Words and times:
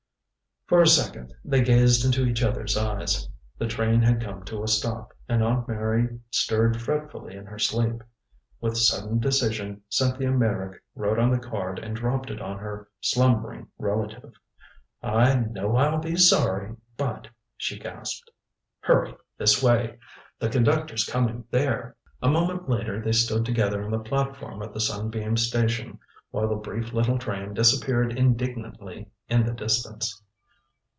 For 0.67 0.81
a 0.83 0.87
second 0.87 1.33
they 1.43 1.59
gazed 1.61 2.05
into 2.05 2.25
each 2.25 2.41
other's 2.41 2.77
eyes. 2.77 3.27
The 3.57 3.67
train 3.67 4.01
had 4.03 4.21
come 4.23 4.45
to 4.45 4.63
a 4.63 4.69
stop, 4.69 5.11
and 5.27 5.43
Aunt 5.43 5.67
Mary 5.67 6.21
stirred 6.29 6.81
fretfully 6.81 7.35
in 7.35 7.45
her 7.45 7.59
sleep. 7.59 8.01
With 8.61 8.77
sudden 8.77 9.19
decision 9.19 9.81
Cynthia 9.89 10.31
Meyrick 10.31 10.81
wrote 10.95 11.19
on 11.19 11.29
the 11.29 11.39
card 11.39 11.77
and 11.79 11.93
dropped 11.93 12.29
it 12.31 12.41
on 12.41 12.57
her 12.59 12.87
slumbering 13.01 13.67
relative. 13.77 14.31
"I 15.03 15.35
know 15.35 15.75
I'll 15.75 15.97
be 15.99 16.15
sorry 16.15 16.73
but" 16.95 17.27
she 17.57 17.77
gasped. 17.77 18.31
"Hurry! 18.79 19.13
This 19.37 19.61
way! 19.61 19.97
The 20.39 20.47
conductor's 20.47 21.03
coming 21.03 21.43
there!" 21.51 21.97
A 22.21 22.29
moment 22.31 22.69
later 22.69 23.01
they 23.01 23.11
stood 23.11 23.43
together 23.43 23.83
on 23.83 23.91
the 23.91 23.99
platform 23.99 24.61
of 24.61 24.73
the 24.73 24.79
Sunbeam 24.79 25.35
station, 25.35 25.99
while 26.29 26.47
the 26.47 26.55
brief 26.55 26.93
little 26.93 27.17
train 27.19 27.53
disappeared 27.53 28.17
indignantly 28.17 29.11
in 29.27 29.45
the 29.45 29.51
distance. 29.51 30.23